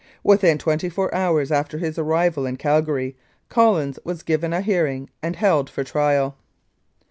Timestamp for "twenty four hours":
0.57-1.51